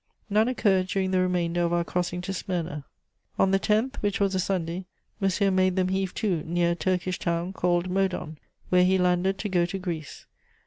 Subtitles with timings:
[0.31, 2.85] "None occurred during the remainder of our crossing to Smyrna.
[3.37, 4.85] On the 10th, which was a Sunday,
[5.19, 8.37] Monsieur made them heave to near a Turkish town called Modon,
[8.69, 10.25] where he landed to go to Greece.